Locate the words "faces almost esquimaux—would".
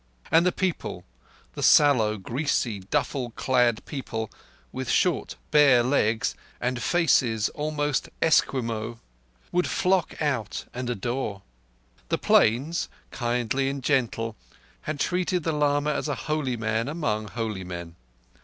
6.81-9.67